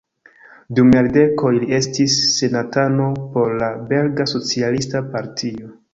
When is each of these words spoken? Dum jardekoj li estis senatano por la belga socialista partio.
Dum 0.79 0.87
jardekoj 0.95 1.51
li 1.57 1.69
estis 1.79 2.17
senatano 2.39 3.11
por 3.35 3.53
la 3.61 3.69
belga 3.93 4.31
socialista 4.33 5.07
partio. 5.13 5.71